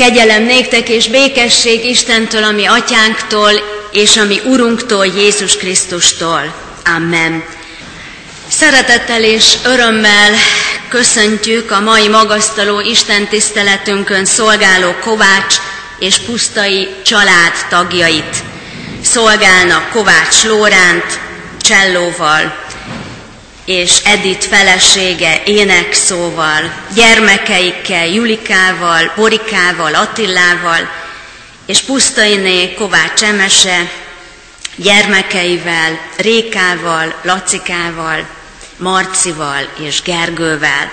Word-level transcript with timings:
Kegyelem 0.00 0.42
néktek 0.42 0.88
és 0.88 1.08
békesség 1.08 1.84
Istentől, 1.84 2.44
ami 2.44 2.66
atyánktól, 2.66 3.50
és 3.92 4.16
ami 4.16 4.40
Urunktól, 4.44 5.06
Jézus 5.06 5.56
Krisztustól. 5.56 6.54
Amen. 6.96 7.44
Szeretettel 8.48 9.22
és 9.22 9.54
örömmel 9.64 10.32
köszöntjük 10.88 11.70
a 11.70 11.80
mai 11.80 12.08
magasztaló 12.08 12.80
Isten 12.80 13.28
tiszteletünkön 13.28 14.24
szolgáló 14.24 14.94
Kovács 15.00 15.54
és 15.98 16.18
Pusztai 16.18 16.88
család 17.04 17.52
tagjait. 17.68 18.36
Szolgálnak 19.02 19.90
Kovács 19.90 20.44
Lóránt, 20.44 21.20
csellóval, 21.60 22.68
és 23.70 24.00
Edith 24.04 24.46
felesége 24.46 25.42
énekszóval, 25.44 26.72
gyermekeikkel, 26.94 28.06
Julikával, 28.06 29.12
Borikával, 29.16 29.94
Attilával, 29.94 30.88
és 31.66 31.80
Pusztainé 31.80 32.74
Kovács 32.74 33.22
Emese, 33.22 33.90
gyermekeivel, 34.76 35.98
Rékával, 36.16 37.14
Lacikával, 37.22 38.28
Marcival 38.76 39.68
és 39.86 40.02
Gergővel. 40.02 40.90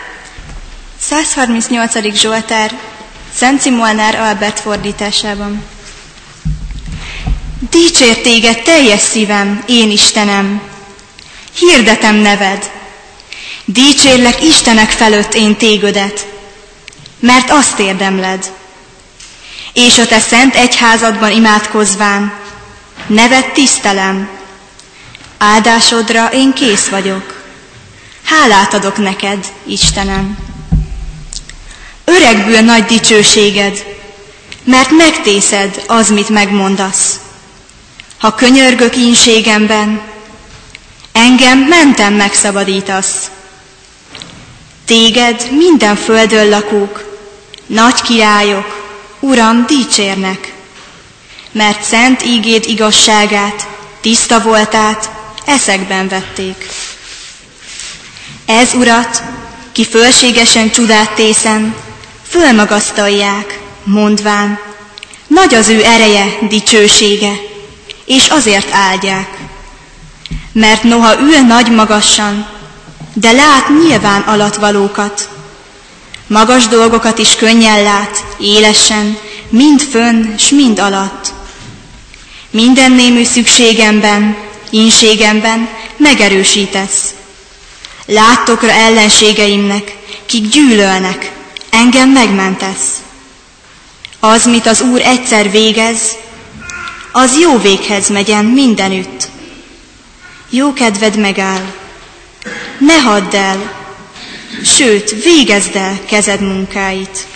138. 0.99 2.15
Zsoltár 2.15 2.71
Szent 3.33 3.61
Simolnár 3.61 4.15
Albert 4.15 4.59
fordításában. 4.59 5.63
Dicsér 7.69 8.17
téged 8.21 8.61
teljes 8.61 9.01
szívem, 9.01 9.63
én 9.67 9.91
Istenem, 9.91 10.75
hirdetem 11.59 12.15
neved. 12.15 12.71
Dicsérlek 13.65 14.43
Istenek 14.43 14.89
felött 14.89 15.33
én 15.33 15.55
tégödet, 15.55 16.27
mert 17.19 17.49
azt 17.49 17.79
érdemled. 17.79 18.51
És 19.73 19.97
a 19.97 20.05
te 20.07 20.19
szent 20.19 20.55
egyházadban 20.55 21.31
imádkozván, 21.31 22.33
neved 23.07 23.51
tisztelem. 23.51 24.29
Áldásodra 25.37 26.29
én 26.33 26.53
kész 26.53 26.87
vagyok. 26.87 27.43
Hálát 28.23 28.73
adok 28.73 28.97
neked, 28.97 29.45
Istenem. 29.65 30.37
Öregbül 32.05 32.59
nagy 32.59 32.85
dicsőséged, 32.85 33.85
mert 34.63 34.89
megtészed 34.91 35.83
az, 35.87 36.09
mit 36.09 36.29
megmondasz. 36.29 37.19
Ha 38.19 38.35
könyörgök 38.35 38.95
ínségemben, 38.95 40.01
engem 41.17 41.59
mentem 41.59 42.13
megszabadítasz. 42.13 43.31
Téged 44.85 45.47
minden 45.51 45.95
földön 45.95 46.49
lakók, 46.49 47.19
nagy 47.65 48.01
királyok, 48.01 48.85
Uram, 49.19 49.65
dicsérnek, 49.65 50.53
mert 51.51 51.83
szent 51.83 52.23
ígéd 52.25 52.63
igazságát, 52.67 53.67
tiszta 54.01 54.41
voltát 54.41 55.09
eszekben 55.45 56.07
vették. 56.07 56.69
Ez, 58.45 58.73
Urat, 58.73 59.23
ki 59.71 59.85
fölségesen 59.85 60.69
csodát 60.71 61.11
tészen, 61.11 61.75
fölmagasztalják, 62.29 63.59
mondván, 63.83 64.59
nagy 65.27 65.53
az 65.53 65.67
ő 65.67 65.83
ereje, 65.83 66.37
dicsősége, 66.49 67.31
és 68.05 68.27
azért 68.27 68.71
áldják. 68.71 69.36
Mert 70.51 70.83
noha 70.83 71.19
ül 71.19 71.39
nagy 71.39 71.71
magassan, 71.71 72.47
de 73.13 73.31
lát 73.31 73.69
nyilván 73.83 74.21
alatvalókat, 74.21 75.29
magas 76.27 76.67
dolgokat 76.67 77.17
is 77.17 77.35
könnyen 77.35 77.83
lát, 77.83 78.23
élesen, 78.39 79.17
mind 79.49 79.81
fönn, 79.81 80.37
s 80.37 80.49
mind 80.49 80.79
alatt. 80.79 81.33
Minden 82.49 82.91
némű 82.91 83.23
szükségemben, 83.23 84.37
inségemben 84.69 85.69
megerősítesz. 85.97 87.13
Láttokra 88.05 88.71
ellenségeimnek, 88.71 89.95
kik 90.25 90.49
gyűlölnek, 90.49 91.31
engem 91.69 92.09
megmentesz. 92.09 92.95
Az, 94.19 94.45
mit 94.45 94.65
az 94.65 94.81
Úr 94.81 95.01
egyszer 95.01 95.51
végez, 95.51 96.01
az 97.11 97.39
jó 97.39 97.57
véghez 97.57 98.09
megyen 98.09 98.45
mindenütt. 98.45 99.16
Jó 100.49 100.73
kedved 100.73 101.17
megáll, 101.17 101.73
ne 102.77 102.93
hadd 103.01 103.35
el, 103.35 103.75
sőt, 104.63 105.23
végezd 105.23 105.75
el 105.75 105.99
kezed 106.05 106.41
munkáit. 106.41 107.27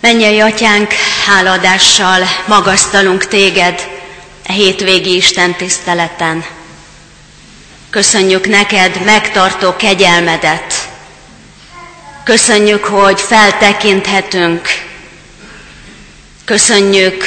Mennyei 0.00 0.40
atyánk, 0.40 0.92
háladással 1.26 2.22
magasztalunk 2.46 3.26
téged 3.26 3.88
a 4.46 4.50
e 4.50 4.52
hétvégi 4.52 5.16
Isten 5.16 5.54
tiszteleten. 5.54 6.44
Köszönjük 7.90 8.46
neked 8.46 9.04
megtartó 9.04 9.76
kegyelmedet. 9.76 10.88
Köszönjük, 12.24 12.84
hogy 12.84 13.20
feltekinthetünk. 13.20 14.68
Köszönjük 16.44 17.24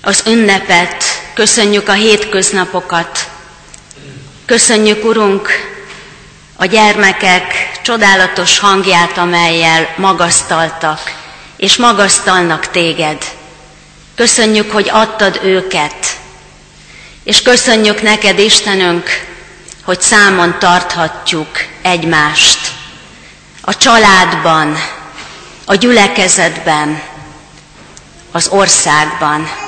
az 0.00 0.22
ünnepet, 0.26 1.15
köszönjük 1.36 1.88
a 1.88 1.92
hétköznapokat. 1.92 3.28
Köszönjük, 4.46 5.04
Urunk, 5.04 5.48
a 6.56 6.64
gyermekek 6.64 7.70
csodálatos 7.82 8.58
hangját, 8.58 9.18
amelyel 9.18 9.94
magasztaltak, 9.96 11.00
és 11.56 11.76
magasztalnak 11.76 12.70
téged. 12.70 13.24
Köszönjük, 14.14 14.72
hogy 14.72 14.88
adtad 14.92 15.40
őket, 15.42 16.16
és 17.24 17.42
köszönjük 17.42 18.02
neked, 18.02 18.38
Istenünk, 18.38 19.08
hogy 19.84 20.00
számon 20.00 20.58
tarthatjuk 20.58 21.58
egymást. 21.82 22.58
A 23.60 23.76
családban, 23.76 24.76
a 25.64 25.74
gyülekezetben, 25.74 27.02
az 28.32 28.48
országban. 28.48 29.65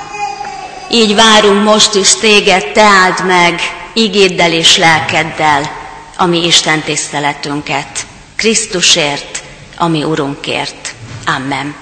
Így 0.91 1.15
várunk 1.15 1.63
most 1.63 1.95
is 1.95 2.15
téged, 2.15 2.71
te 2.71 2.81
áld 2.81 3.25
meg 3.25 3.61
igéddel 3.93 4.53
és 4.53 4.77
lelkeddel 4.77 5.71
a 6.17 6.25
mi 6.25 6.45
Isten 6.45 6.81
tiszteletünket. 6.81 8.05
Krisztusért, 8.35 9.43
ami 9.77 10.03
Urunkért. 10.03 10.93
Amen. 11.25 11.75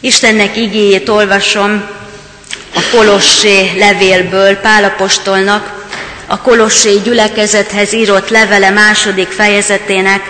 Istennek 0.00 0.56
igéjét 0.56 1.08
olvasom 1.08 1.88
a 2.74 2.80
Kolossé 2.96 3.70
levélből 3.78 4.56
Pálapostolnak, 4.56 5.86
a 6.26 6.40
Kolossé 6.40 6.96
gyülekezethez 7.04 7.92
írott 7.92 8.28
levele 8.28 8.70
második 8.70 9.28
fejezetének 9.28 10.22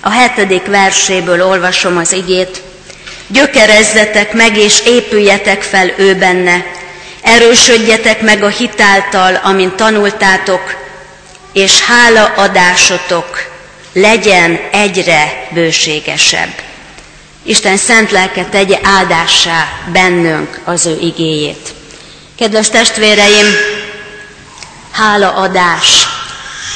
a 0.00 0.10
hetedik 0.10 0.66
verséből 0.66 1.42
olvasom 1.42 1.96
az 1.96 2.12
igét. 2.12 2.62
Gyökerezzetek 3.26 4.32
meg 4.32 4.56
és 4.56 4.80
épüljetek 4.86 5.62
fel 5.62 5.94
ő 5.96 6.14
benne, 6.14 6.78
erősödjetek 7.30 8.20
meg 8.20 8.42
a 8.42 8.48
hitáltal, 8.48 9.34
amint 9.42 9.74
tanultátok, 9.74 10.74
és 11.52 11.80
hálaadásotok 11.80 13.48
legyen 13.92 14.60
egyre 14.72 15.48
bőségesebb. 15.50 16.52
Isten 17.42 17.76
szent 17.76 18.10
lelke 18.10 18.44
tegye 18.44 18.78
áldássá 18.82 19.68
bennünk 19.92 20.60
az 20.64 20.86
ő 20.86 20.98
igéjét. 21.00 21.68
Kedves 22.38 22.68
testvéreim, 22.68 23.46
hálaadás. 24.92 26.06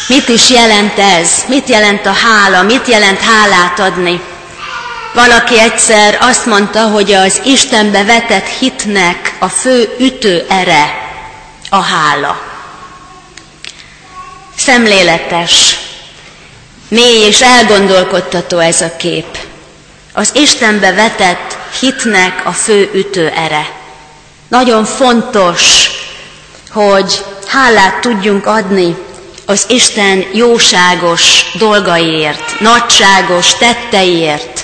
Mit 0.07 0.29
is 0.29 0.51
jelent 0.51 0.99
ez? 0.99 1.31
Mit 1.49 1.69
jelent 1.69 2.07
a 2.07 2.13
hála? 2.13 2.63
Mit 2.63 2.89
jelent 2.89 3.21
hálát 3.21 3.79
adni? 3.79 4.21
Valaki 5.15 5.59
egyszer 5.61 6.19
azt 6.21 6.47
mondta, 6.47 6.81
hogy 6.89 7.13
az 7.13 7.41
Istenbe 7.45 8.05
vetett 8.05 8.47
hitnek 8.47 9.35
a 9.39 9.49
fő 9.49 9.95
ütőere 9.99 10.85
a 11.71 11.81
hála. 11.81 12.41
Szemléletes, 14.57 15.77
mély 16.89 17.27
és 17.27 17.43
elgondolkodtató 17.43 18.59
ez 18.59 18.81
a 18.81 18.97
kép. 18.97 19.39
Az 20.13 20.31
Istenbe 20.35 20.93
vetett 20.93 21.57
hitnek 21.81 22.47
a 22.47 22.53
fő 22.53 22.91
ütőere. 22.95 23.67
Nagyon 24.49 24.85
fontos, 24.85 25.91
hogy 26.71 27.25
hálát 27.47 28.01
tudjunk 28.01 28.47
adni 28.47 28.97
az 29.47 29.65
Isten 29.69 30.25
jóságos 30.33 31.51
dolgaiért, 31.59 32.61
nagyságos 32.61 33.55
tetteiért. 33.55 34.64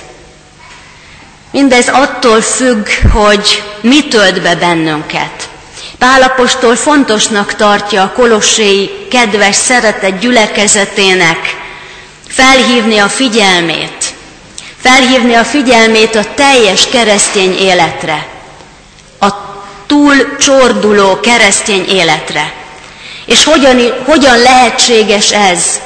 Mindez 1.51 1.87
attól 1.87 2.41
függ, 2.41 2.87
hogy 3.13 3.63
mi 3.81 4.07
tölt 4.07 4.41
be 4.41 4.55
bennünket. 4.55 5.49
Pálapostól 5.97 6.75
fontosnak 6.75 7.55
tartja 7.55 8.03
a 8.03 8.11
kolosséi 8.11 9.07
kedves, 9.09 9.55
szeretett 9.55 10.19
gyülekezetének 10.19 11.55
felhívni 12.27 12.97
a 12.97 13.07
figyelmét, 13.09 14.13
felhívni 14.81 15.33
a 15.33 15.43
figyelmét 15.43 16.15
a 16.15 16.33
teljes 16.35 16.87
keresztény 16.87 17.57
életre, 17.57 18.27
a 19.19 19.29
túl 19.85 20.35
csorduló 20.39 21.19
keresztény 21.19 21.85
életre. 21.89 22.53
És 23.25 23.43
hogyan, 23.43 23.93
hogyan 24.05 24.37
lehetséges 24.37 25.31
ez? 25.31 25.79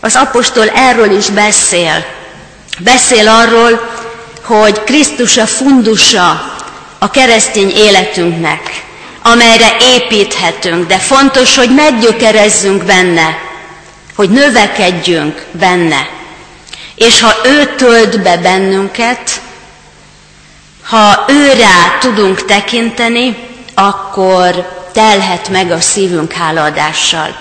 Az 0.00 0.16
apostol 0.16 0.68
erről 0.68 1.10
is 1.10 1.26
beszél. 1.26 2.04
Beszél 2.78 3.28
arról, 3.28 3.91
hogy 4.60 4.84
Krisztus 4.84 5.36
a 5.36 5.46
fundusa 5.46 6.54
a 6.98 7.10
keresztény 7.10 7.70
életünknek, 7.70 8.84
amelyre 9.22 9.76
építhetünk, 9.80 10.86
de 10.86 10.98
fontos, 10.98 11.56
hogy 11.56 11.74
meggyökerezzünk 11.74 12.84
benne, 12.84 13.38
hogy 14.14 14.30
növekedjünk 14.30 15.44
benne. 15.50 16.08
És 16.94 17.20
ha 17.20 17.34
ő 17.44 17.74
tölt 17.76 18.22
be 18.22 18.36
bennünket, 18.36 19.40
ha 20.84 21.24
őrá 21.28 21.98
tudunk 22.00 22.44
tekinteni, 22.44 23.36
akkor 23.74 24.68
telhet 24.92 25.48
meg 25.48 25.70
a 25.70 25.80
szívünk 25.80 26.32
hálaadással. 26.32 27.36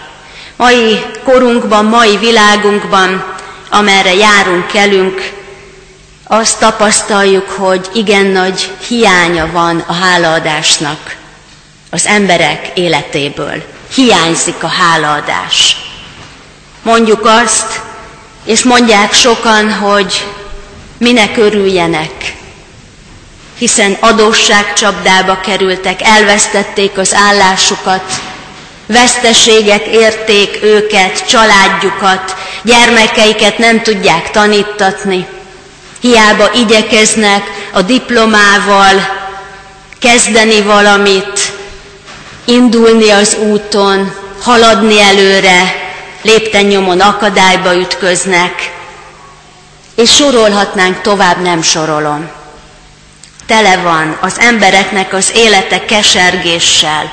Mai 0.55 1.01
korunkban, 1.23 1.85
mai 1.85 2.17
világunkban, 2.17 3.23
amerre 3.69 4.13
járunk, 4.13 4.67
kelünk, 4.67 5.40
azt 6.33 6.59
tapasztaljuk, 6.59 7.49
hogy 7.49 7.89
igen 7.93 8.25
nagy 8.25 8.71
hiánya 8.87 9.51
van 9.51 9.83
a 9.87 9.93
hálaadásnak 9.93 11.15
az 11.89 12.05
emberek 12.05 12.71
életéből. 12.73 13.63
Hiányzik 13.95 14.63
a 14.63 14.67
hálaadás. 14.67 15.77
Mondjuk 16.81 17.25
azt, 17.25 17.81
és 18.45 18.63
mondják 18.63 19.13
sokan, 19.13 19.73
hogy 19.73 20.27
minek 20.97 21.37
örüljenek, 21.37 22.35
hiszen 23.57 23.97
adósságcsapdába 23.99 25.39
kerültek, 25.39 26.01
elvesztették 26.01 26.97
az 26.97 27.13
állásukat, 27.13 28.21
veszteségek 28.85 29.85
érték 29.85 30.59
őket, 30.63 31.27
családjukat, 31.27 32.35
gyermekeiket 32.63 33.57
nem 33.57 33.81
tudják 33.81 34.31
tanítatni. 34.31 35.27
Hiába 36.01 36.51
igyekeznek 36.53 37.43
a 37.73 37.81
diplomával 37.81 39.19
kezdeni 39.99 40.61
valamit, 40.61 41.53
indulni 42.45 43.09
az 43.09 43.35
úton, 43.35 44.13
haladni 44.41 45.01
előre, 45.01 45.75
lépten 46.21 46.65
nyomon 46.65 46.99
akadályba 46.99 47.75
ütköznek, 47.75 48.73
és 49.95 50.15
sorolhatnánk 50.15 51.01
tovább, 51.01 51.41
nem 51.41 51.61
sorolom. 51.61 52.29
Tele 53.45 53.77
van 53.77 54.17
az 54.21 54.39
embereknek 54.39 55.13
az 55.13 55.31
élete 55.35 55.85
kesergéssel, 55.85 57.11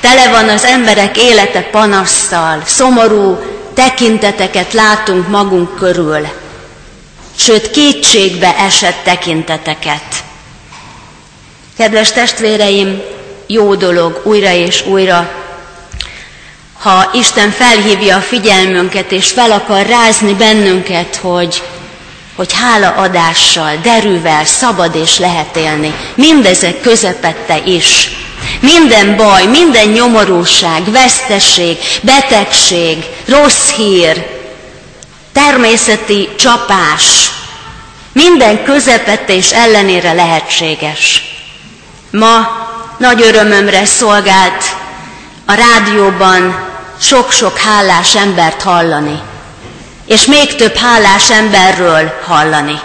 tele 0.00 0.28
van 0.28 0.48
az 0.48 0.64
emberek 0.64 1.16
élete 1.16 1.62
panasszal, 1.62 2.62
szomorú 2.64 3.38
tekinteteket 3.74 4.72
látunk 4.72 5.28
magunk 5.28 5.76
körül, 5.76 6.28
sőt 7.40 7.70
kétségbe 7.70 8.56
esett 8.56 9.04
tekinteteket. 9.04 10.02
Kedves 11.76 12.12
testvéreim, 12.12 13.00
jó 13.46 13.74
dolog 13.74 14.20
újra 14.24 14.52
és 14.52 14.86
újra, 14.86 15.30
ha 16.80 17.10
Isten 17.12 17.50
felhívja 17.50 18.16
a 18.16 18.20
figyelmünket 18.20 19.12
és 19.12 19.30
fel 19.30 19.50
akar 19.50 19.86
rázni 19.86 20.34
bennünket, 20.34 21.16
hogy, 21.16 21.62
hogy 22.36 22.52
hálaadással, 22.52 23.76
derűvel 23.82 24.44
szabad 24.44 24.94
és 24.94 25.18
lehet 25.18 25.56
élni. 25.56 25.94
Mindezek 26.14 26.80
közepette 26.80 27.62
is. 27.64 28.10
Minden 28.60 29.16
baj, 29.16 29.46
minden 29.46 29.88
nyomorúság, 29.88 30.90
veszteség, 30.90 31.78
betegség, 32.02 33.04
rossz 33.26 33.70
hír, 33.70 34.39
természeti 35.32 36.28
csapás, 36.38 37.30
minden 38.12 38.64
közepette 38.64 39.34
és 39.34 39.52
ellenére 39.52 40.12
lehetséges. 40.12 41.22
Ma 42.10 42.48
nagy 42.98 43.22
örömömre 43.22 43.84
szolgált 43.84 44.64
a 45.46 45.52
rádióban 45.52 46.68
sok-sok 47.00 47.58
hálás 47.58 48.16
embert 48.16 48.62
hallani, 48.62 49.20
és 50.06 50.24
még 50.26 50.54
több 50.54 50.76
hálás 50.76 51.30
emberről 51.30 52.20
hallani. 52.26 52.80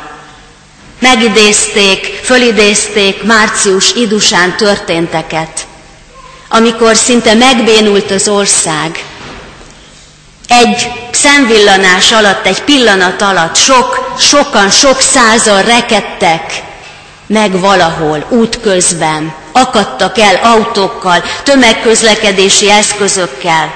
Megidézték, 0.99 2.19
fölidézték 2.23 3.23
március 3.23 3.93
idusán 3.93 4.57
történteket, 4.57 5.67
amikor 6.49 6.95
szinte 6.95 7.33
megbénult 7.33 8.11
az 8.11 8.27
ország. 8.27 9.03
Egy 10.47 10.91
szemvillanás 11.11 12.11
alatt, 12.11 12.45
egy 12.45 12.63
pillanat 12.63 13.21
alatt 13.21 13.55
sok, 13.55 14.15
sokan, 14.19 14.69
sok 14.69 15.01
százal 15.01 15.61
rekedtek 15.61 16.63
meg 17.27 17.59
valahol, 17.59 18.25
útközben, 18.29 19.33
akadtak 19.51 20.17
el 20.17 20.35
autókkal, 20.35 21.23
tömegközlekedési 21.43 22.69
eszközökkel, 22.69 23.73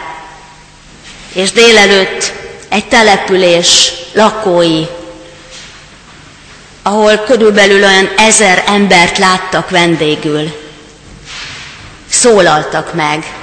és 1.33 1.51
délelőtt 1.51 2.33
egy 2.69 2.88
település 2.88 3.92
lakói, 4.13 4.83
ahol 6.83 7.18
körülbelül 7.18 7.83
olyan 7.83 8.10
ezer 8.18 8.63
embert 8.68 9.18
láttak 9.18 9.69
vendégül, 9.69 10.68
szólaltak 12.10 12.94
meg. 12.94 13.33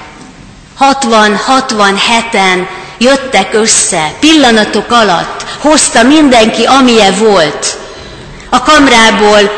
60-67-en 0.79 2.67
jöttek 2.97 3.53
össze, 3.53 4.11
pillanatok 4.19 4.91
alatt, 4.91 5.45
hozta 5.59 6.03
mindenki, 6.03 6.63
amilyen 6.65 7.17
volt. 7.17 7.77
A 8.49 8.61
kamrából 8.63 9.51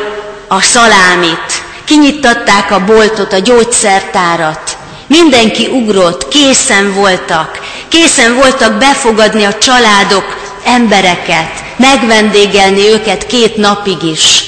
a 0.48 0.60
szalámit, 0.60 1.62
kinyittatták 1.84 2.70
a 2.70 2.84
boltot, 2.84 3.32
a 3.32 3.38
gyógyszertárat, 3.38 4.76
mindenki 5.06 5.66
ugrott, 5.66 6.28
készen 6.28 6.94
voltak, 6.94 7.58
készen 7.88 8.34
voltak 8.34 8.72
befogadni 8.72 9.44
a 9.44 9.58
családok 9.58 10.38
embereket, 10.64 11.52
megvendégelni 11.76 12.86
őket 12.86 13.26
két 13.26 13.56
napig 13.56 14.02
is. 14.02 14.44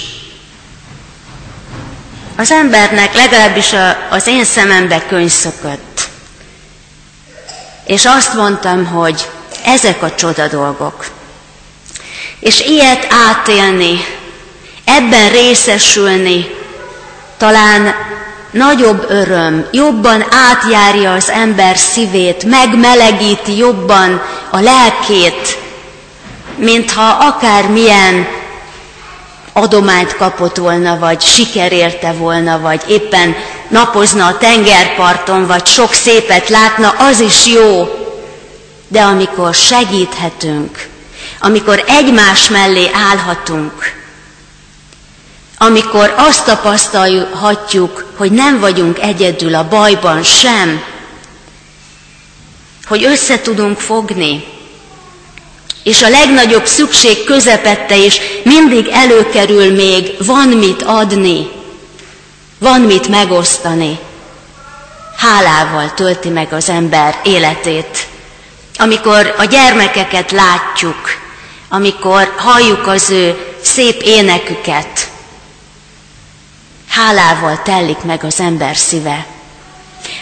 Az 2.37 2.50
embernek 2.50 3.15
legalábbis 3.15 3.75
az 4.11 4.27
én 4.27 4.44
szemembe 4.44 5.03
könyv 5.08 5.31
szökött. 5.31 5.92
És 7.84 8.05
azt 8.05 8.34
mondtam, 8.34 8.86
hogy 8.86 9.29
ezek 9.65 10.03
a 10.03 10.15
csoda 10.15 10.48
dolgok. 10.48 11.06
És 12.41 12.60
ilyet 12.60 13.06
átélni, 13.29 14.05
ebben 14.84 15.31
részesülni, 15.31 16.46
talán 17.36 17.94
nagyobb 18.51 19.05
öröm, 19.08 19.67
jobban 19.70 20.24
átjárja 20.31 21.12
az 21.12 21.31
ember 21.31 21.77
szívét, 21.77 22.44
megmelegíti 22.44 23.56
jobban 23.56 24.22
a 24.51 24.60
lelkét, 24.60 25.58
mintha 26.56 27.03
akármilyen 27.03 28.27
adományt 29.53 30.17
kapott 30.17 30.56
volna, 30.56 30.98
vagy 30.98 31.20
siker 31.20 31.72
érte 31.72 32.12
volna, 32.12 32.60
vagy 32.60 32.82
éppen 32.86 33.36
napozna 33.72 34.26
a 34.26 34.38
tengerparton, 34.38 35.46
vagy 35.46 35.67
sok 35.67 35.93
szépet 35.93 36.48
látna, 36.48 36.88
az 36.88 37.20
is 37.20 37.46
jó. 37.46 37.88
De 38.88 39.00
amikor 39.02 39.55
segíthetünk, 39.55 40.86
amikor 41.41 41.84
egymás 41.86 42.48
mellé 42.48 42.91
állhatunk, 43.10 43.93
amikor 45.58 46.14
azt 46.17 46.44
tapasztalhatjuk, 46.44 48.05
hogy 48.17 48.32
nem 48.32 48.60
vagyunk 48.60 48.98
egyedül 48.98 49.55
a 49.55 49.69
bajban 49.69 50.22
sem, 50.22 50.82
hogy 52.84 53.05
össze 53.05 53.41
tudunk 53.41 53.79
fogni, 53.79 54.44
és 55.82 56.02
a 56.02 56.08
legnagyobb 56.08 56.67
szükség 56.67 57.24
közepette 57.24 57.96
is 57.96 58.20
mindig 58.44 58.86
előkerül 58.86 59.74
még, 59.74 60.14
van 60.26 60.48
mit 60.48 60.82
adni, 60.82 61.61
van 62.62 62.81
mit 62.81 63.08
megosztani. 63.08 63.98
Hálával 65.16 65.94
tölti 65.94 66.28
meg 66.28 66.52
az 66.52 66.69
ember 66.69 67.20
életét. 67.22 68.06
Amikor 68.76 69.34
a 69.38 69.44
gyermekeket 69.44 70.31
látjuk, 70.31 71.10
amikor 71.69 72.34
halljuk 72.36 72.86
az 72.86 73.10
ő 73.10 73.54
szép 73.62 74.02
éneküket, 74.02 75.10
hálával 76.88 77.62
tellik 77.62 78.02
meg 78.02 78.24
az 78.24 78.40
ember 78.40 78.76
szíve. 78.76 79.26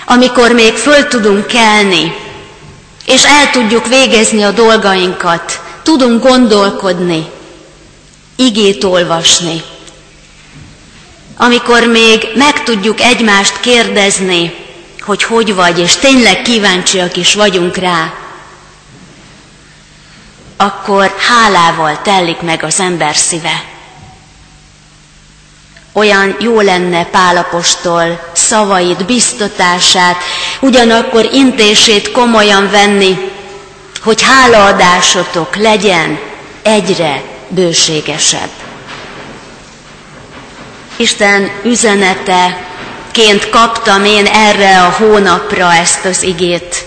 Amikor 0.07 0.53
még 0.53 0.75
föl 0.75 1.09
tudunk 1.09 1.47
kelni, 1.47 2.15
és 3.07 3.25
el 3.25 3.51
tudjuk 3.51 3.87
végezni 3.87 4.43
a 4.43 4.51
dolgainkat, 4.51 5.61
tudunk 5.83 6.23
gondolkodni, 6.23 7.31
igét 8.37 8.85
olvasni, 8.85 9.63
amikor 11.43 11.87
még 11.87 12.29
meg 12.35 12.63
tudjuk 12.63 13.01
egymást 13.01 13.61
kérdezni, 13.61 14.55
hogy 15.01 15.23
hogy 15.23 15.55
vagy, 15.55 15.79
és 15.79 15.97
tényleg 15.97 16.43
kíváncsiak 16.43 17.17
is 17.17 17.35
vagyunk 17.35 17.77
rá, 17.77 18.13
akkor 20.57 21.15
hálával 21.29 22.03
telik 22.03 22.41
meg 22.41 22.63
az 22.63 22.81
ember 22.81 23.17
szíve. 23.17 23.65
Olyan 25.93 26.37
jó 26.41 26.61
lenne 26.61 27.05
Pálapostól 27.05 28.31
szavait, 28.33 29.07
biztatását, 29.07 30.17
ugyanakkor 30.61 31.29
intését 31.33 32.11
komolyan 32.13 32.71
venni, 32.71 33.31
hogy 34.03 34.23
hálaadásotok 34.23 35.57
legyen 35.57 36.19
egyre 36.63 37.23
bőségesebb. 37.49 38.60
Isten 41.01 41.51
üzeneteként 41.65 43.49
kaptam 43.51 44.05
én 44.05 44.27
erre 44.27 44.83
a 44.83 44.91
hónapra 44.91 45.75
ezt 45.75 46.05
az 46.05 46.23
igét. 46.23 46.85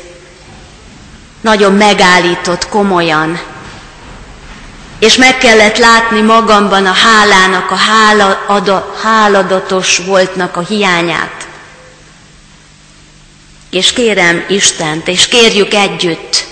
Nagyon 1.41 1.73
megállított 1.73 2.69
komolyan. 2.69 3.41
És 4.99 5.15
meg 5.15 5.37
kellett 5.37 5.77
látni 5.77 6.21
magamban 6.21 6.85
a 6.85 6.91
hálának, 6.91 7.71
a 7.71 7.75
hála, 7.75 8.43
ada, 8.47 8.95
háladatos 9.03 9.97
voltnak 9.97 10.57
a 10.57 10.65
hiányát. 10.65 11.47
És 13.69 13.93
kérem 13.93 14.45
Istent, 14.49 15.07
és 15.07 15.27
kérjük 15.27 15.73
együtt, 15.73 16.45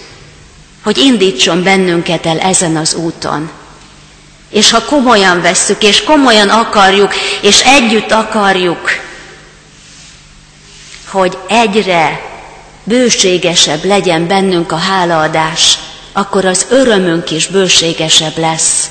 hogy 0.84 0.98
indítson 0.98 1.63
bennünket 1.63 2.25
el 2.25 2.39
ezen 2.39 2.75
az 2.75 2.94
úton. 2.94 3.51
És 4.51 4.72
ha 4.72 4.84
komolyan 4.84 5.41
vesszük, 5.41 5.84
és 5.84 6.03
komolyan 6.03 6.50
akarjuk, 6.50 7.13
és 7.41 7.62
együtt 7.62 8.12
akarjuk, 8.12 8.89
hogy 11.08 11.38
egyre 11.48 12.29
bőségesebb 12.84 13.86
legyen 13.86 14.27
bennünk 14.27 14.72
a 14.72 14.77
hálaadás, 14.77 15.77
akkor 16.13 16.46
az 16.46 16.65
örömünk 16.70 17.31
is 17.31 17.48
bőségesebb 17.48 18.38
lesz. 18.38 18.89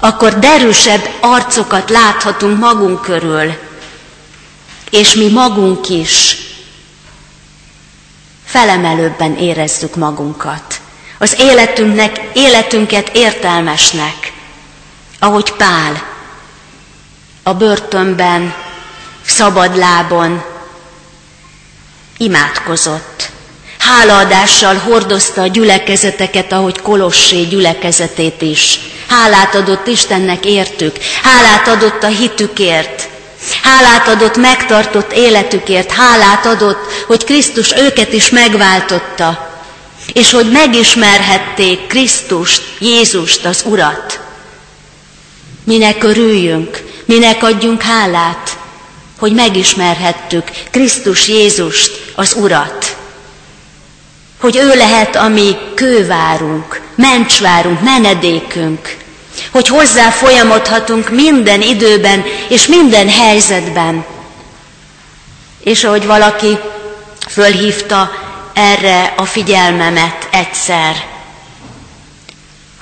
Akkor 0.00 0.38
derűsebb 0.38 1.08
arcokat 1.20 1.90
láthatunk 1.90 2.58
magunk 2.58 3.02
körül, 3.02 3.54
és 4.90 5.14
mi 5.14 5.28
magunk 5.28 5.88
is 5.88 6.36
felemelőbben 8.44 9.36
érezzük 9.36 9.94
magunkat. 9.96 10.80
Az 11.18 11.36
életünknek, 11.38 12.20
életünket 12.32 13.10
értelmesnek, 13.12 14.32
ahogy 15.26 15.52
Pál 15.52 16.02
a 17.42 17.54
börtönben, 17.54 18.54
szabadlábon 19.24 20.44
imádkozott. 22.16 23.30
Hálaadással 23.78 24.74
hordozta 24.74 25.42
a 25.42 25.46
gyülekezeteket, 25.46 26.52
ahogy 26.52 26.80
Kolossé 26.80 27.42
gyülekezetét 27.42 28.42
is. 28.42 28.78
Hálát 29.08 29.54
adott 29.54 29.86
Istennek 29.86 30.44
értük, 30.44 30.96
hálát 31.22 31.68
adott 31.68 32.02
a 32.02 32.06
hitükért, 32.06 33.08
hálát 33.62 34.08
adott 34.08 34.36
megtartott 34.36 35.12
életükért, 35.12 35.92
hálát 35.92 36.46
adott, 36.46 37.04
hogy 37.06 37.24
Krisztus 37.24 37.72
őket 37.72 38.12
is 38.12 38.30
megváltotta, 38.30 39.58
és 40.12 40.30
hogy 40.30 40.50
megismerhették 40.50 41.86
Krisztust, 41.86 42.62
Jézust, 42.78 43.44
az 43.44 43.62
Urat. 43.64 44.24
Minek 45.66 46.04
örüljünk, 46.04 46.82
minek 47.04 47.42
adjunk 47.42 47.82
hálát, 47.82 48.58
hogy 49.18 49.32
megismerhettük 49.32 50.50
Krisztus 50.70 51.28
Jézust, 51.28 52.12
az 52.14 52.36
Urat. 52.40 52.96
Hogy 54.40 54.56
ő 54.56 54.74
lehet 54.76 55.16
a 55.16 55.28
mi 55.28 55.56
kővárunk, 55.74 56.80
mencsvárunk, 56.94 57.82
menedékünk. 57.82 58.96
Hogy 59.50 59.68
hozzá 59.68 60.10
folyamodhatunk 60.10 61.10
minden 61.10 61.62
időben 61.62 62.24
és 62.48 62.66
minden 62.66 63.08
helyzetben. 63.08 64.04
És 65.62 65.84
ahogy 65.84 66.06
valaki 66.06 66.58
fölhívta 67.28 68.10
erre 68.54 69.14
a 69.16 69.24
figyelmemet 69.24 70.28
egyszer, 70.30 71.15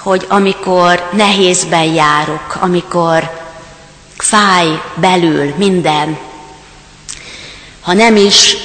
hogy 0.04 0.26
amikor 0.28 1.08
nehézben 1.12 1.84
járok, 1.84 2.56
amikor 2.60 3.42
fáj 4.16 4.66
belül 4.94 5.54
minden, 5.56 6.18
ha 7.80 7.92
nem 7.92 8.16
is 8.16 8.56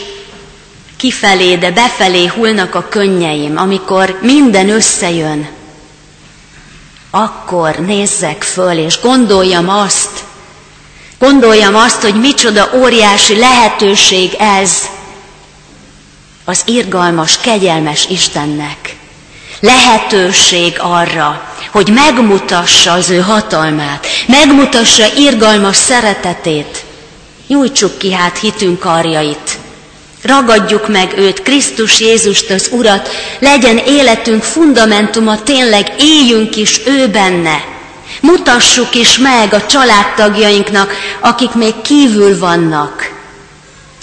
kifelé, 0.98 1.56
de 1.56 1.72
befelé 1.72 2.26
hullnak 2.26 2.76
a 2.76 2.88
könnyeim, 2.90 3.58
amikor 3.58 4.20
minden 4.22 4.70
összejön, 4.70 5.50
akkor 7.12 7.76
nézzek 7.76 8.44
föl, 8.44 8.78
és 8.78 9.00
gondoljam 9.02 9.70
azt, 9.70 10.24
gondoljam 11.20 11.76
azt, 11.76 12.02
hogy 12.02 12.20
micsoda 12.20 12.70
óriási 12.76 13.38
lehetőség 13.38 14.34
ez 14.40 14.72
az 16.46 16.62
irgalmas, 16.66 17.38
kegyelmes 17.38 18.08
Istennek. 18.10 18.99
Lehetőség 19.60 20.76
arra, 20.78 21.54
hogy 21.72 21.90
megmutassa 21.90 22.92
az 22.92 23.10
ő 23.10 23.20
hatalmát, 23.20 24.08
megmutassa 24.28 25.06
irgalmas 25.18 25.76
szeretetét. 25.76 26.84
Nyújtsuk 27.48 27.98
ki 27.98 28.14
hát 28.14 28.38
hitünk 28.38 28.80
karjait. 28.80 29.58
Ragadjuk 30.22 30.88
meg 30.88 31.14
őt, 31.18 31.42
Krisztus 31.42 32.00
Jézust, 32.00 32.50
az 32.50 32.70
Urat, 32.72 33.10
legyen 33.40 33.78
életünk 33.78 34.44
fundamentuma, 34.44 35.44
tényleg 35.44 35.94
éljünk 36.00 36.56
is 36.56 36.82
ő 36.86 37.08
benne. 37.08 37.64
Mutassuk 38.22 38.96
is 38.96 39.18
meg 39.18 39.54
a 39.54 39.66
családtagjainknak, 39.66 40.94
akik 41.20 41.54
még 41.54 41.82
kívül 41.82 42.40
vannak, 42.40 43.19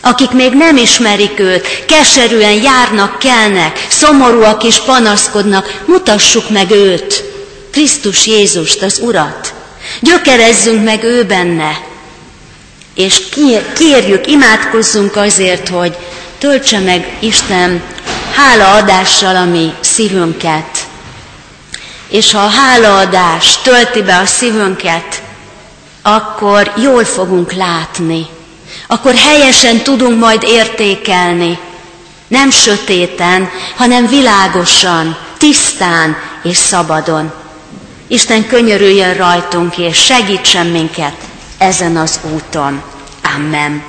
akik 0.06 0.30
még 0.30 0.52
nem 0.52 0.76
ismerik 0.76 1.38
őt, 1.38 1.84
keserűen 1.86 2.52
járnak, 2.52 3.18
kelnek, 3.18 3.86
szomorúak 3.88 4.64
és 4.64 4.78
panaszkodnak, 4.78 5.82
mutassuk 5.86 6.50
meg 6.50 6.70
őt, 6.70 7.24
Krisztus 7.72 8.26
Jézust, 8.26 8.82
az 8.82 8.98
Urat. 9.02 9.54
Gyökerezzünk 10.00 10.84
meg 10.84 11.02
ő 11.02 11.24
benne, 11.24 11.80
és 12.94 13.22
kérjük, 13.78 14.26
imádkozzunk 14.26 15.16
azért, 15.16 15.68
hogy 15.68 15.96
töltse 16.38 16.78
meg 16.78 17.16
Isten 17.18 17.82
hálaadással 18.34 19.36
a 19.36 19.44
mi 19.44 19.72
szívünket. 19.80 20.86
És 22.08 22.32
ha 22.32 22.38
a 22.38 22.48
hálaadás 22.48 23.58
tölti 23.62 24.02
be 24.02 24.18
a 24.18 24.26
szívünket, 24.26 25.22
akkor 26.02 26.72
jól 26.76 27.04
fogunk 27.04 27.52
látni, 27.52 28.26
akkor 28.86 29.14
helyesen 29.14 29.82
tudunk 29.82 30.18
majd 30.18 30.42
értékelni, 30.42 31.58
nem 32.28 32.50
sötéten, 32.50 33.50
hanem 33.76 34.06
világosan, 34.08 35.16
tisztán 35.38 36.16
és 36.42 36.56
szabadon. 36.56 37.32
Isten 38.06 38.46
könyörüljön 38.46 39.14
rajtunk, 39.14 39.78
és 39.78 40.04
segítsen 40.04 40.66
minket 40.66 41.14
ezen 41.58 41.96
az 41.96 42.20
úton. 42.32 42.82
Amen. 43.36 43.82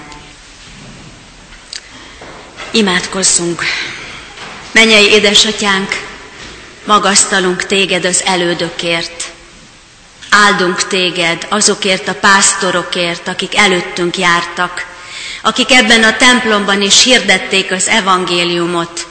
Imádkozzunk. 2.72 3.64
Mennyei 4.72 5.10
édesatyánk, 5.10 5.90
magasztalunk 6.86 7.66
téged 7.66 8.06
az 8.06 8.24
elődökért. 8.26 9.32
Áldunk 10.30 10.88
téged 10.88 11.48
azokért 11.50 12.08
a 12.08 12.16
pásztorokért, 12.16 13.28
akik 13.28 13.58
előttünk 13.58 14.18
jártak, 14.18 14.86
akik 15.42 15.72
ebben 15.72 16.04
a 16.04 16.18
templomban 16.18 16.82
is 16.82 17.04
hirdették 17.04 17.72
az 17.72 17.88
evangéliumot, 17.88 19.08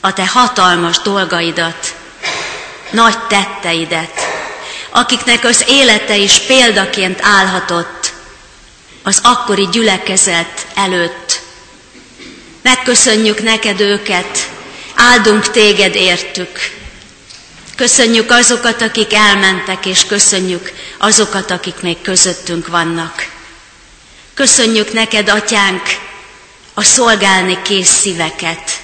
a 0.00 0.12
te 0.12 0.26
hatalmas 0.26 0.98
dolgaidat, 1.00 1.94
nagy 2.90 3.18
tetteidet, 3.18 4.20
akiknek 4.90 5.44
az 5.44 5.64
élete 5.68 6.16
is 6.16 6.38
példaként 6.38 7.20
állhatott 7.22 8.12
az 9.02 9.20
akkori 9.22 9.68
gyülekezet 9.72 10.66
előtt. 10.74 11.40
Megköszönjük 12.62 13.42
neked 13.42 13.80
őket, 13.80 14.48
áldunk 14.94 15.50
téged 15.50 15.94
értük. 15.94 16.79
Köszönjük 17.80 18.30
azokat, 18.30 18.82
akik 18.82 19.12
elmentek, 19.14 19.86
és 19.86 20.06
köszönjük 20.06 20.72
azokat, 20.98 21.50
akik 21.50 21.80
még 21.80 22.00
közöttünk 22.00 22.66
vannak. 22.66 23.28
Köszönjük 24.34 24.92
neked, 24.92 25.28
atyánk, 25.28 25.82
a 26.74 26.82
szolgálni 26.82 27.58
kész 27.62 27.88
szíveket. 27.88 28.80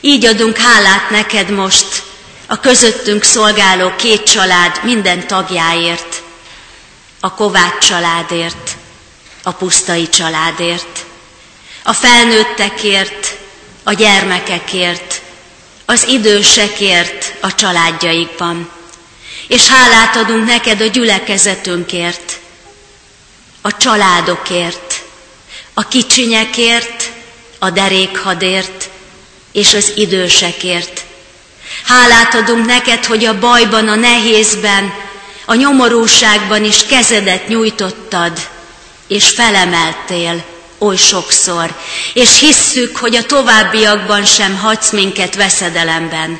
Így 0.00 0.26
adunk 0.26 0.56
hálát 0.56 1.10
neked 1.10 1.50
most, 1.50 2.02
a 2.46 2.60
közöttünk 2.60 3.22
szolgáló 3.22 3.92
két 3.96 4.22
család 4.22 4.80
minden 4.82 5.26
tagjáért. 5.26 6.22
a 7.20 7.34
Kovács 7.34 7.86
családért, 7.86 8.76
a 9.42 9.52
pusztai 9.52 10.08
családért, 10.08 11.04
a 11.82 11.92
felnőttekért, 11.92 13.36
a 13.82 13.92
gyermekekért, 13.92 15.17
az 15.90 16.08
idősekért 16.08 17.34
a 17.40 17.54
családjaikban. 17.54 18.70
És 19.46 19.68
hálát 19.68 20.16
adunk 20.16 20.46
neked 20.46 20.80
a 20.80 20.86
gyülekezetünkért, 20.86 22.38
a 23.60 23.76
családokért, 23.76 25.02
a 25.74 25.88
kicsinyekért, 25.88 27.10
a 27.58 27.70
derékhadért 27.70 28.88
és 29.52 29.74
az 29.74 29.92
idősekért. 29.96 31.04
Hálát 31.84 32.34
adunk 32.34 32.66
neked, 32.66 33.04
hogy 33.04 33.24
a 33.24 33.38
bajban, 33.38 33.88
a 33.88 33.94
nehézben, 33.94 34.94
a 35.44 35.54
nyomorúságban 35.54 36.64
is 36.64 36.86
kezedet 36.86 37.48
nyújtottad, 37.48 38.48
és 39.06 39.28
felemeltél 39.28 40.44
oly 40.78 40.96
sokszor, 40.96 41.74
és 42.14 42.38
hisszük, 42.38 42.96
hogy 42.96 43.16
a 43.16 43.26
továbbiakban 43.26 44.24
sem 44.24 44.56
hagysz 44.56 44.90
minket 44.90 45.34
veszedelemben. 45.34 46.38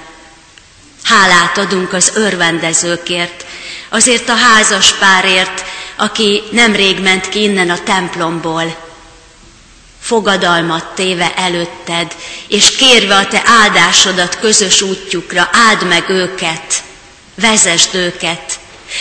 Hálát 1.05 1.59
adunk 1.59 1.93
az 1.93 2.13
örvendezőkért, 2.15 3.45
azért 3.89 4.29
a 4.29 4.35
házas 4.35 4.93
párért, 4.93 5.65
aki 5.97 6.43
nemrég 6.51 7.01
ment 7.01 7.29
ki 7.29 7.43
innen 7.43 7.71
a 7.71 7.83
templomból, 7.83 8.77
fogadalmat 10.01 10.85
téve 10.95 11.35
előtted, 11.35 12.15
és 12.49 12.77
kérve 12.77 13.17
a 13.17 13.27
te 13.27 13.43
áldásodat 13.45 14.39
közös 14.39 14.83
útjukra, 14.83 15.49
áld 15.53 15.87
meg 15.87 16.09
őket, 16.09 16.83
vezesd 17.35 17.95
őket, 17.95 18.59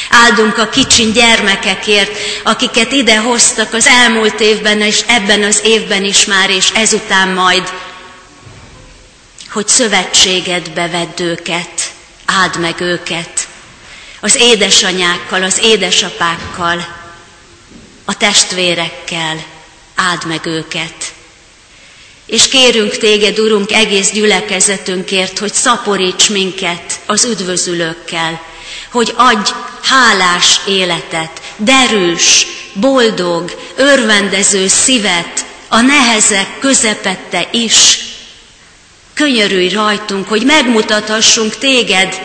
Áldunk 0.09 0.57
a 0.57 0.69
kicsin 0.69 1.11
gyermekekért, 1.11 2.17
akiket 2.43 2.91
ide 2.91 3.17
hoztak 3.17 3.73
az 3.73 3.87
elmúlt 3.87 4.39
évben 4.39 4.81
és 4.81 5.03
ebben 5.07 5.43
az 5.43 5.61
évben 5.63 6.03
is 6.03 6.25
már, 6.25 6.49
és 6.49 6.69
ezután 6.73 7.29
majd, 7.29 7.71
hogy 9.49 9.67
szövetségedbe 9.67 10.87
vedd 10.87 11.21
őket, 11.21 11.91
áld 12.25 12.59
meg 12.59 12.81
őket, 12.81 13.47
az 14.19 14.35
édesanyákkal, 14.35 15.43
az 15.43 15.59
édesapákkal, 15.61 16.95
a 18.05 18.17
testvérekkel, 18.17 19.43
áld 19.95 20.25
meg 20.25 20.45
őket. 20.45 21.13
És 22.25 22.47
kérünk 22.47 22.97
téged, 22.97 23.39
Urunk, 23.39 23.71
egész 23.71 24.11
gyülekezetünkért, 24.11 25.39
hogy 25.39 25.53
szaporíts 25.53 26.29
minket 26.29 26.99
az 27.05 27.23
üdvözülőkkel, 27.25 28.41
hogy 28.91 29.13
adj 29.15 29.51
hálás 29.83 30.59
életet, 30.65 31.41
derűs, 31.57 32.47
boldog, 32.73 33.57
örvendező 33.75 34.67
szívet 34.67 35.45
a 35.67 35.81
nehezek 35.81 36.59
közepette 36.59 37.47
is. 37.51 37.99
Könyörülj 39.13 39.69
rajtunk, 39.69 40.27
hogy 40.27 40.43
megmutathassunk 40.45 41.57
téged 41.57 42.19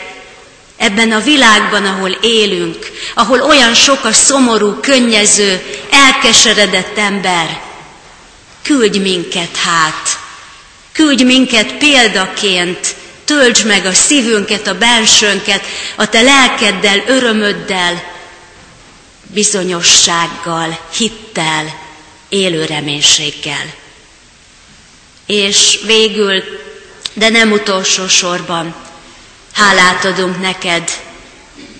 ebben 0.76 1.12
a 1.12 1.20
világban, 1.20 1.84
ahol 1.84 2.10
élünk, 2.10 2.90
ahol 3.14 3.40
olyan 3.40 3.74
sok 3.74 4.04
a 4.04 4.12
szomorú, 4.12 4.80
könnyező, 4.80 5.62
elkeseredett 5.90 6.98
ember. 6.98 7.60
Küldj 8.62 8.98
minket 8.98 9.56
hát, 9.56 10.18
küldj 10.92 11.22
minket 11.22 11.72
példaként, 11.72 12.94
Töltsd 13.24 13.66
meg 13.66 13.86
a 13.86 13.92
szívünket, 13.92 14.66
a 14.66 14.78
bensőnket, 14.78 15.64
a 15.96 16.08
te 16.08 16.20
lelkeddel, 16.20 17.02
örömöddel, 17.06 18.02
bizonyossággal, 19.22 20.78
hittel, 20.96 21.80
élő 22.28 22.64
reménységgel. 22.64 23.74
És 25.26 25.80
végül, 25.86 26.42
de 27.12 27.28
nem 27.28 27.52
utolsó 27.52 28.08
sorban, 28.08 28.74
hálát 29.52 30.04
adunk 30.04 30.40
neked, 30.40 30.90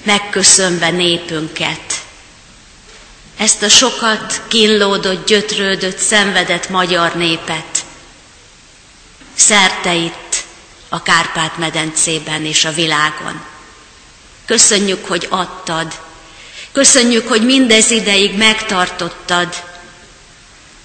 megköszönve 0.03 0.91
népünket. 0.91 2.03
Ezt 3.37 3.63
a 3.63 3.69
sokat 3.69 4.43
kínlódott, 4.49 5.27
gyötrődött, 5.27 5.99
szenvedett 5.99 6.69
magyar 6.69 7.15
népet. 7.15 7.85
Szerte 9.35 9.95
a 10.93 11.03
Kárpát-medencében 11.03 12.45
és 12.45 12.65
a 12.65 12.73
világon. 12.73 13.41
Köszönjük, 14.47 15.07
hogy 15.07 15.27
adtad. 15.31 15.93
Köszönjük, 16.73 17.29
hogy 17.29 17.45
mindez 17.45 17.91
ideig 17.91 18.37
megtartottad. 18.37 19.63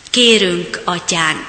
Kérünk, 0.10 0.82
atyánk, 0.84 1.48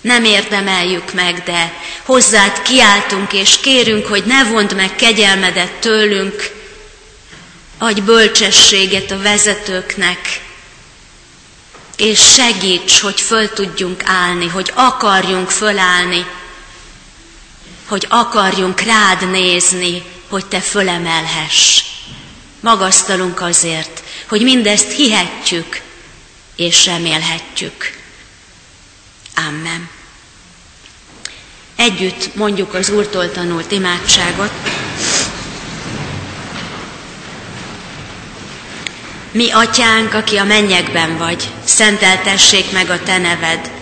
nem 0.00 0.24
érdemeljük 0.24 1.12
meg, 1.12 1.42
de 1.44 1.72
hozzád 2.04 2.62
kiáltunk 2.62 3.32
és 3.32 3.60
kérünk, 3.60 4.06
hogy 4.06 4.24
ne 4.24 4.44
vond 4.44 4.74
meg 4.74 4.96
kegyelmedet 4.96 5.72
tőlünk, 5.72 6.50
adj 7.78 8.00
bölcsességet 8.00 9.10
a 9.10 9.18
vezetőknek, 9.18 10.40
és 11.96 12.32
segíts, 12.32 13.00
hogy 13.00 13.20
föl 13.20 13.52
tudjunk 13.52 14.02
állni, 14.04 14.48
hogy 14.48 14.72
akarjunk 14.74 15.50
fölállni, 15.50 16.26
hogy 17.92 18.06
akarjunk 18.08 18.80
rád 18.80 19.30
nézni, 19.30 20.02
hogy 20.28 20.46
te 20.46 20.60
fölemelhess. 20.60 21.84
Magasztalunk 22.60 23.40
azért, 23.40 24.02
hogy 24.28 24.42
mindezt 24.42 24.92
hihetjük 24.92 25.80
és 26.56 26.86
remélhetjük. 26.86 27.98
Amen. 29.36 29.88
Együtt 31.76 32.34
mondjuk 32.34 32.74
az 32.74 32.90
Úrtól 32.90 33.30
tanult 33.30 33.70
imádságot. 33.70 34.52
Mi 39.32 39.50
atyánk, 39.50 40.14
aki 40.14 40.36
a 40.36 40.44
mennyekben 40.44 41.18
vagy, 41.18 41.48
szenteltessék 41.64 42.72
meg 42.72 42.90
a 42.90 43.02
te 43.02 43.18
neved, 43.18 43.81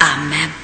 Amen. 0.00 0.57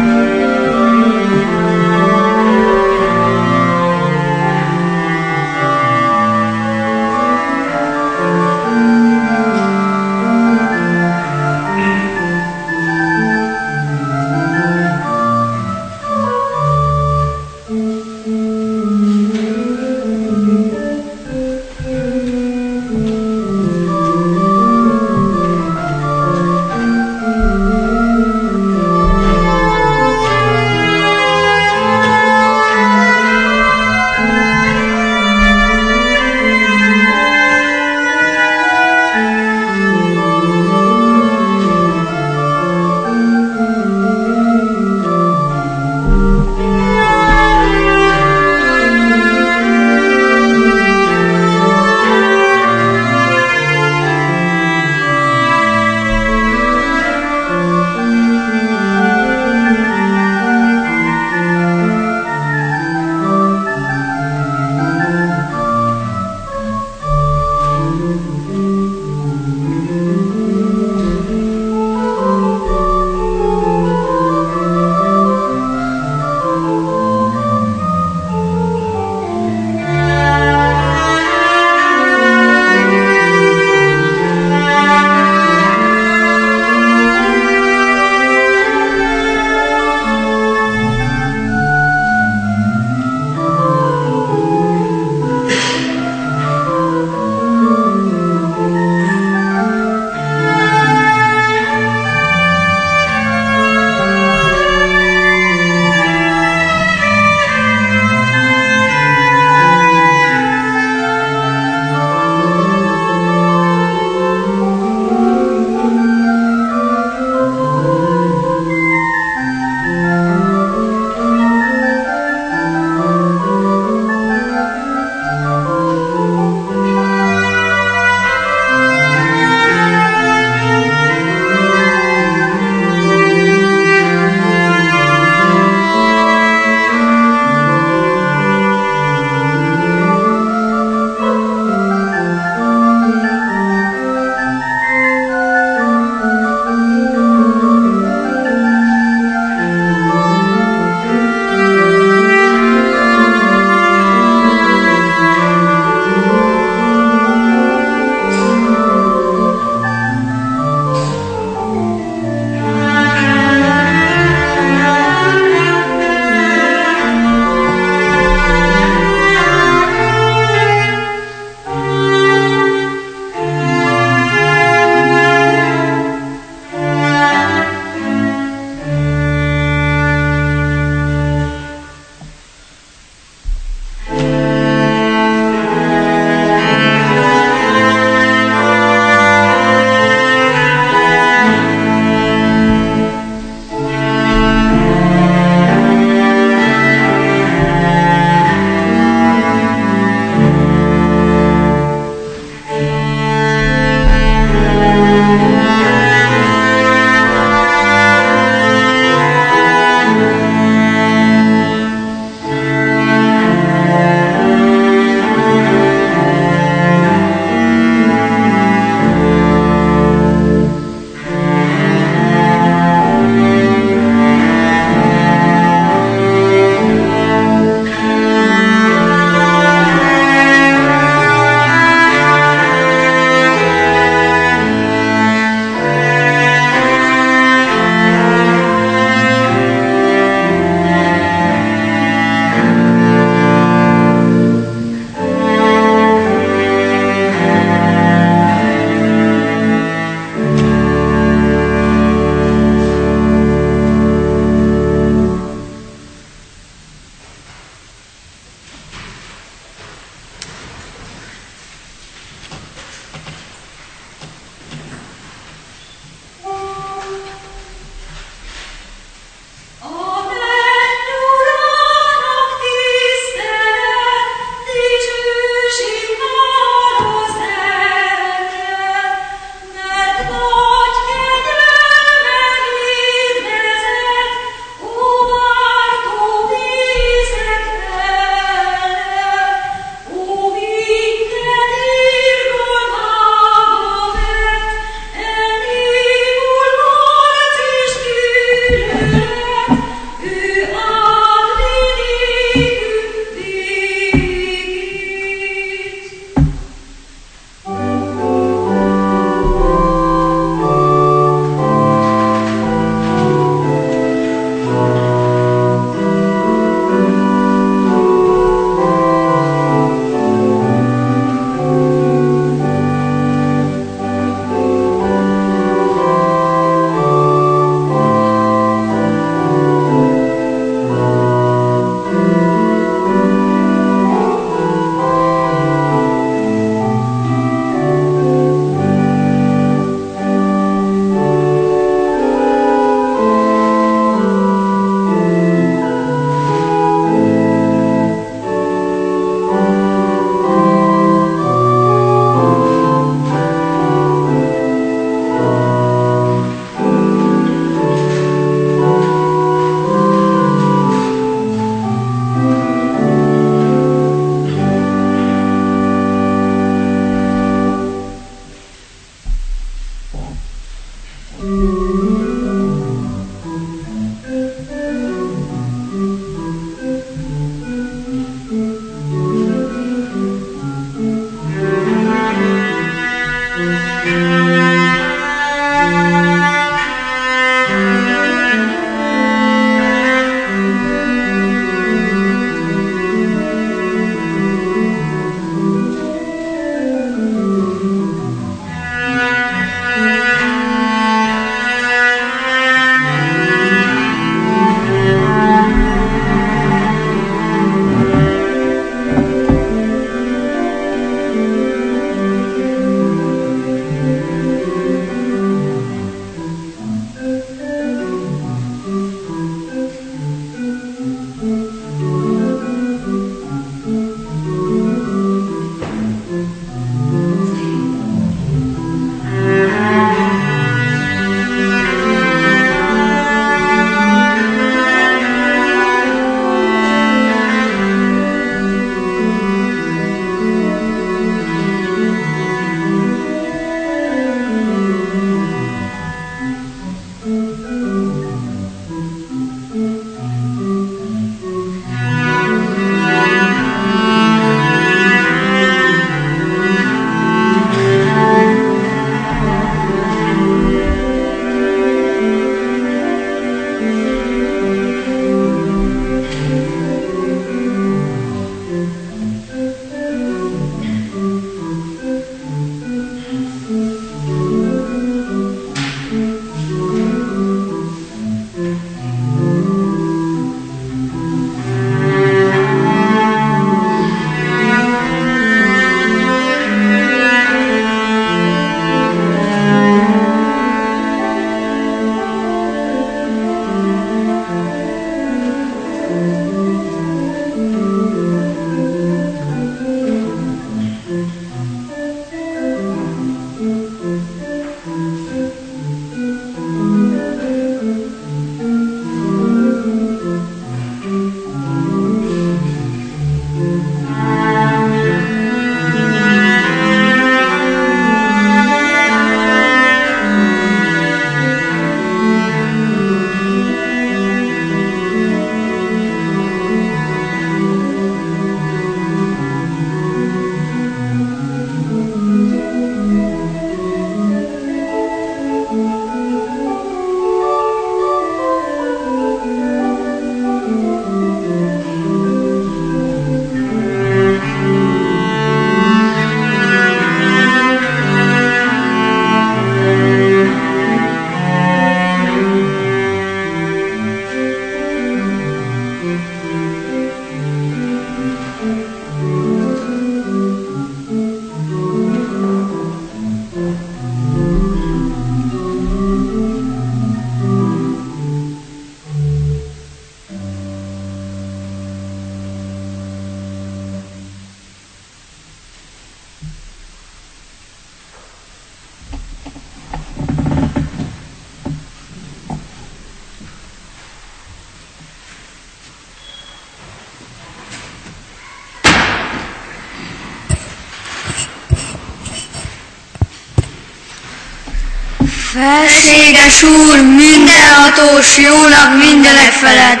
Felséges 596.08 596.62
Úr, 596.62 597.00
mindenhatós, 597.00 598.36
jónak 598.36 598.96
mindenek 599.04 599.52
felett, 599.52 600.00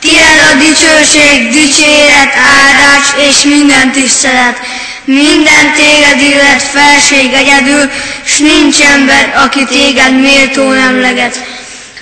Tiéd 0.00 0.38
a 0.50 0.54
dicsőség, 0.58 1.50
dicséret, 1.50 2.32
áldás 2.58 3.28
és 3.28 3.42
minden 3.42 3.92
tisztelet. 3.92 4.60
Minden 5.04 5.72
téged 5.76 6.20
illet 6.30 6.62
felség 6.62 7.32
egyedül, 7.32 7.90
s 8.24 8.38
nincs 8.38 8.80
ember, 8.80 9.42
aki 9.44 9.64
téged 9.64 10.20
méltó 10.20 10.70
emleget. 10.70 11.44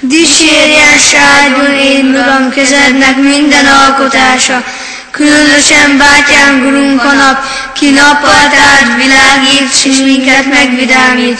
Dicsérjen 0.00 0.98
sárdul 1.10 1.74
én, 1.82 2.04
Uram, 2.04 2.50
kezednek 2.50 3.16
minden 3.16 3.66
alkotása, 3.66 4.64
különösen 5.10 5.98
bátyánk 5.98 6.66
Urunk 6.66 7.04
a 7.04 7.12
nap, 7.12 7.38
ki 7.72 7.90
nappal 7.90 8.50
tárgy 8.54 8.96
világít, 8.96 9.94
s 9.94 9.98
minket 10.04 10.46
megvidámít. 10.46 11.38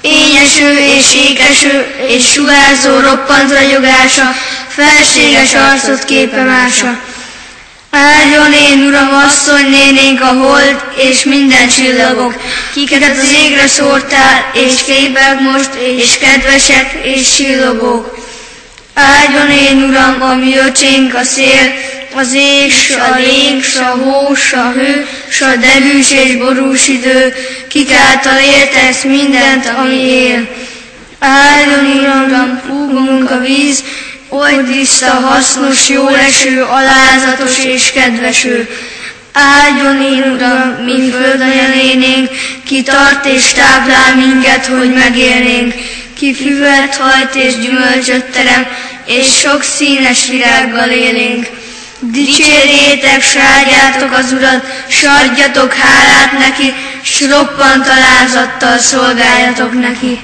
Ényeső 0.00 0.78
és 0.78 1.14
ékeső 1.14 1.86
és 2.08 2.32
sugárzó 2.32 3.00
roppant 3.00 3.52
ragyogása, 3.52 4.34
felséges 4.68 5.54
arcot 5.54 6.04
képe 6.04 6.42
mása. 6.42 6.98
Áldjon 7.90 8.52
én, 8.52 8.86
Uram, 8.86 9.08
asszony 9.26 9.68
nénénk 9.70 10.20
a 10.20 10.26
hold 10.26 10.84
és 10.96 11.24
minden 11.24 11.68
csillagok, 11.68 12.34
kiket 12.74 13.16
az 13.22 13.32
égre 13.32 13.66
szórtál, 13.66 14.50
és 14.54 14.84
képek 14.84 15.40
most, 15.40 15.70
és 15.96 16.18
kedvesek, 16.18 16.98
és 17.02 17.34
csillagok. 17.34 18.18
Áldjon 18.94 19.50
én, 19.50 19.82
Uram, 19.82 20.22
a 20.22 20.34
mi 20.34 20.56
öcsénk 20.56 21.14
a 21.14 21.22
szél, 21.22 21.72
az 22.16 22.34
ég, 22.34 22.72
s 22.72 22.90
a 22.90 23.16
lég, 23.18 23.64
s 23.64 23.76
a 23.76 23.98
hó, 24.04 24.34
s 24.34 24.52
a 24.52 24.72
hő, 24.76 25.06
s 25.28 25.40
a 25.40 25.56
degűs 25.56 26.10
és 26.10 26.36
borús 26.36 26.88
idő, 26.88 27.34
kik 27.68 27.90
által 27.92 28.38
éltesz 28.38 29.02
mindent, 29.02 29.72
ami 29.78 30.00
él. 30.00 30.48
Áldjon, 31.18 32.24
Uram, 32.26 32.60
fúgunk 32.66 33.30
a 33.30 33.40
víz, 33.40 33.84
oly 34.28 34.64
tiszta, 34.72 35.10
hasznos, 35.10 35.88
jó 35.88 36.08
eső, 36.08 36.62
alázatos 36.62 37.64
és 37.64 37.92
kedveső. 37.92 38.68
Áldjon 39.32 40.02
én, 40.02 40.32
Uram, 40.32 40.84
mi 40.84 41.10
földönyelénénk, 41.10 42.30
ki 42.64 42.82
tart 42.82 43.26
és 43.26 43.52
táplál 43.52 44.14
minket, 44.16 44.66
hogy 44.66 44.92
megélnénk, 44.92 45.74
ki 46.18 46.34
füvet 46.34 46.96
hajt 46.96 47.34
és 47.34 47.58
gyümölcsöt 47.58 48.24
terem, 48.24 48.66
és 49.06 49.38
sok 49.38 49.62
színes 49.62 50.26
virággal 50.28 50.90
élénk. 50.90 51.46
Dicsérjétek, 52.00 53.22
sárdjátok 53.22 54.12
az 54.12 54.32
Urat, 54.32 54.64
s 54.88 55.02
adjatok 55.02 55.74
hálát 55.74 56.32
neki, 56.38 56.72
s 57.02 57.20
roppant 57.20 57.86
alázattal 57.88 58.78
szolgáljatok 58.78 59.80
neki. 59.80 60.20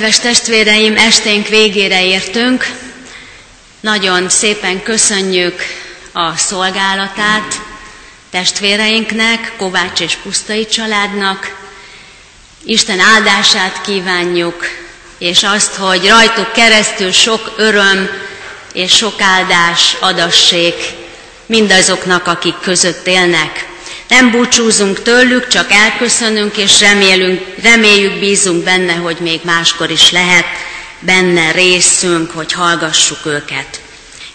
Kedves 0.00 0.18
testvéreim, 0.20 0.96
esténk 0.96 1.48
végére 1.48 2.04
értünk. 2.04 2.70
Nagyon 3.80 4.28
szépen 4.28 4.82
köszönjük 4.82 5.62
a 6.12 6.36
szolgálatát 6.36 7.60
testvéreinknek, 8.30 9.52
Kovács 9.56 10.00
és 10.00 10.16
Pusztai 10.22 10.66
családnak. 10.66 11.56
Isten 12.64 13.00
áldását 13.00 13.80
kívánjuk, 13.80 14.66
és 15.18 15.42
azt, 15.42 15.74
hogy 15.74 16.08
rajtuk 16.08 16.52
keresztül 16.52 17.12
sok 17.12 17.54
öröm 17.56 18.10
és 18.72 18.96
sok 18.96 19.20
áldás 19.20 19.96
adassék 20.00 20.74
mindazoknak, 21.46 22.26
akik 22.26 22.54
között 22.60 23.06
élnek. 23.06 23.69
Nem 24.10 24.30
búcsúzunk 24.30 25.02
tőlük, 25.02 25.48
csak 25.48 25.72
elköszönünk, 25.72 26.56
és 26.56 26.80
remélünk, 26.80 27.40
reméljük, 27.62 28.18
bízunk 28.18 28.64
benne, 28.64 28.92
hogy 28.92 29.16
még 29.20 29.40
máskor 29.44 29.90
is 29.90 30.10
lehet 30.10 30.44
benne 30.98 31.50
részünk, 31.50 32.30
hogy 32.30 32.52
hallgassuk 32.52 33.26
őket. 33.26 33.80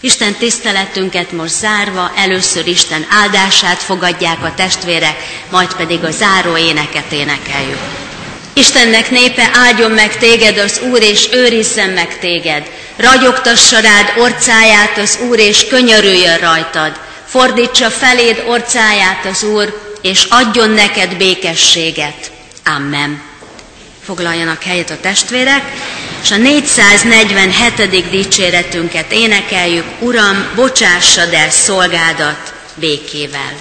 Isten 0.00 0.34
tiszteletünket 0.34 1.32
most 1.32 1.54
zárva, 1.54 2.12
először 2.16 2.66
Isten 2.66 3.06
áldását 3.10 3.82
fogadják 3.82 4.42
a 4.44 4.54
testvérek, 4.54 5.16
majd 5.50 5.74
pedig 5.74 6.04
a 6.04 6.10
záró 6.10 6.56
éneket 6.56 7.12
énekeljük. 7.12 7.80
Istennek 8.52 9.10
népe, 9.10 9.50
áldjon 9.54 9.90
meg 9.90 10.18
téged 10.18 10.58
az 10.58 10.80
Úr, 10.90 11.02
és 11.02 11.28
őrizzen 11.32 11.90
meg 11.90 12.18
téged. 12.18 12.70
Ragyogtassa 12.96 13.80
rád 13.80 14.12
orcáját 14.18 14.98
az 14.98 15.18
Úr, 15.28 15.38
és 15.38 15.66
könyörüljön 15.66 16.38
rajtad. 16.38 17.05
Fordítsa 17.38 17.90
feléd 17.90 18.44
orcáját 18.46 19.24
az 19.24 19.42
Úr, 19.42 19.80
és 20.02 20.26
adjon 20.30 20.70
neked 20.70 21.16
békességet. 21.16 22.30
Amen. 22.64 23.22
Foglaljanak 24.04 24.62
helyet 24.62 24.90
a 24.90 25.00
testvérek, 25.00 25.62
és 26.22 26.30
a 26.30 26.36
447. 26.36 28.10
dicséretünket 28.10 29.12
énekeljük, 29.12 29.84
Uram, 29.98 30.48
bocsássad 30.54 31.32
el 31.32 31.50
szolgádat 31.50 32.54
békével. 32.74 33.52